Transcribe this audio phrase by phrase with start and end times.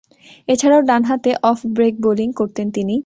[0.47, 2.95] এছাড়াও ডানহাতে off break bowling করতেন তিনি।